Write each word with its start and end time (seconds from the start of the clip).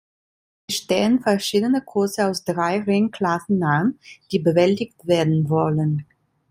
Es 0.67 0.77
stehen 0.77 1.19
verschiedene 1.21 1.79
Kurse 1.83 2.25
aus 2.27 2.43
drei 2.43 2.81
Rennklassen 2.81 3.63
an, 3.63 3.99
die 4.31 4.39
bewältigt 4.39 5.05
werden 5.05 5.47
wollen. 5.47 6.07